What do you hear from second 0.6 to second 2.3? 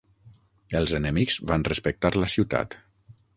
Els enemics van respectar